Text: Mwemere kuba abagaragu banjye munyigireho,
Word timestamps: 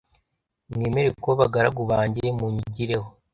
Mwemere 0.73 1.09
kuba 1.21 1.33
abagaragu 1.37 1.81
banjye 1.91 2.23
munyigireho, 2.37 3.07